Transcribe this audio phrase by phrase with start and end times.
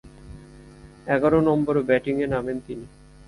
[1.07, 2.85] এগারো নম্বরে ব্যাটিংয়ে নামেন তিনি।